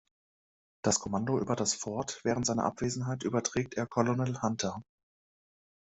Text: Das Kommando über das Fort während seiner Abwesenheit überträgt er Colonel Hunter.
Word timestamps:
Das 0.83 0.99
Kommando 0.99 1.37
über 1.39 1.55
das 1.55 1.75
Fort 1.75 2.21
während 2.23 2.47
seiner 2.47 2.63
Abwesenheit 2.63 3.21
überträgt 3.21 3.75
er 3.75 3.85
Colonel 3.85 4.41
Hunter. 4.41 4.81